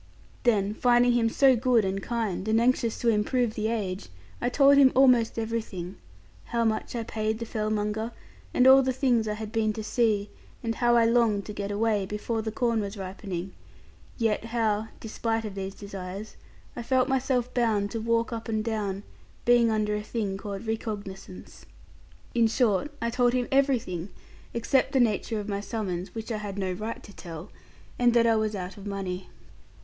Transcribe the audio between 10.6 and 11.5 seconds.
and how I longed